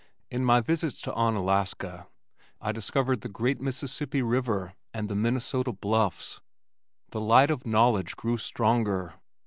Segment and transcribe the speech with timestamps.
[0.31, 2.07] In my visits to Onalaska,
[2.59, 6.41] I discovered the great Mississippi River, and the Minnesota Bluffs.
[7.11, 9.13] The light of knowledge grew stronger.